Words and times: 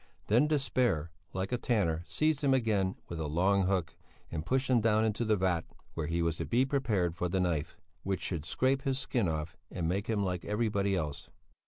Then 0.29 0.47
despair, 0.47 1.11
like 1.31 1.51
a 1.51 1.59
tanner, 1.59 2.03
seized 2.07 2.43
him 2.43 2.55
again 2.55 2.95
with 3.07 3.19
a 3.19 3.27
long 3.27 3.67
hook, 3.67 3.95
and 4.31 4.43
pushed 4.43 4.67
him 4.67 4.81
down 4.81 5.05
into 5.05 5.23
the 5.23 5.35
vat, 5.35 5.63
where 5.93 6.07
he 6.07 6.23
was 6.23 6.37
to 6.37 6.45
be 6.45 6.65
prepared 6.65 7.15
for 7.15 7.29
the 7.29 7.39
knife, 7.39 7.77
which 8.01 8.21
should 8.23 8.43
scrape 8.43 8.81
his 8.81 8.97
skin 8.97 9.27
off 9.27 9.55
and 9.69 9.87
make 9.87 10.07
him 10.07 10.25
like 10.25 10.43
everybody 10.43 10.95
else. 10.95 11.29